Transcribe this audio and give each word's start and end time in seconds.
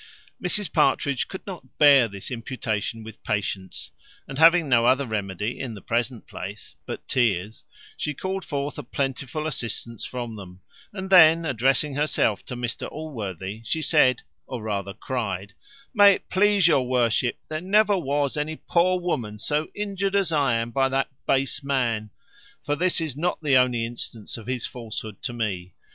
Mrs 0.43 0.73
Partridge 0.73 1.27
could 1.27 1.45
not 1.45 1.77
bear 1.77 2.07
this 2.07 2.31
imputation 2.31 3.03
with 3.03 3.21
patience; 3.23 3.91
and 4.27 4.39
having 4.39 4.67
no 4.67 4.87
other 4.87 5.05
remedy 5.05 5.59
in 5.59 5.75
the 5.75 5.79
present 5.83 6.25
place 6.25 6.73
but 6.87 7.07
tears, 7.07 7.65
she 7.95 8.15
called 8.15 8.43
forth 8.43 8.79
a 8.79 8.81
plentiful 8.83 9.45
assistance 9.45 10.03
from 10.03 10.37
them, 10.37 10.61
and 10.91 11.11
then 11.11 11.45
addressing 11.45 11.93
herself 11.93 12.43
to 12.45 12.55
Mr 12.55 12.87
Allworthy, 12.91 13.61
she 13.63 13.83
said 13.83 14.23
(or 14.47 14.63
rather 14.63 14.95
cried), 14.95 15.53
"May 15.93 16.13
it 16.13 16.31
please 16.31 16.67
your 16.67 16.87
worship, 16.87 17.37
there 17.47 17.61
never 17.61 17.95
was 17.95 18.35
any 18.37 18.55
poor 18.55 18.99
woman 18.99 19.37
so 19.37 19.67
injured 19.75 20.15
as 20.15 20.31
I 20.31 20.55
am 20.55 20.71
by 20.71 20.89
that 20.89 21.09
base 21.27 21.63
man; 21.63 22.09
for 22.63 22.75
this 22.75 22.99
is 23.01 23.15
not 23.15 23.37
the 23.43 23.55
only 23.55 23.85
instance 23.85 24.35
of 24.35 24.47
his 24.47 24.65
falsehood 24.65 25.21
to 25.21 25.33
me. 25.33 25.75